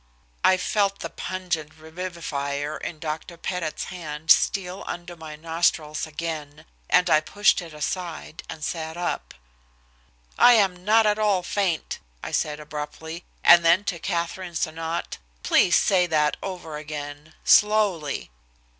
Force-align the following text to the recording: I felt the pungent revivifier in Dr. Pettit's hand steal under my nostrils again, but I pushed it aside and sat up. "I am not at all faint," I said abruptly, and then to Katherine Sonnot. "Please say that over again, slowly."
I 0.43 0.57
felt 0.57 1.01
the 1.01 1.11
pungent 1.11 1.77
revivifier 1.79 2.81
in 2.81 2.97
Dr. 2.97 3.37
Pettit's 3.37 3.83
hand 3.93 4.31
steal 4.31 4.83
under 4.87 5.15
my 5.15 5.35
nostrils 5.35 6.07
again, 6.07 6.65
but 6.89 7.07
I 7.07 7.19
pushed 7.21 7.61
it 7.61 7.71
aside 7.71 8.41
and 8.49 8.63
sat 8.63 8.97
up. 8.97 9.35
"I 10.39 10.53
am 10.53 10.83
not 10.83 11.05
at 11.05 11.19
all 11.19 11.43
faint," 11.43 11.99
I 12.23 12.31
said 12.31 12.59
abruptly, 12.59 13.25
and 13.43 13.63
then 13.63 13.83
to 13.83 13.99
Katherine 13.99 14.55
Sonnot. 14.55 15.19
"Please 15.43 15.75
say 15.75 16.07
that 16.07 16.35
over 16.41 16.77
again, 16.77 17.35
slowly." 17.43 18.31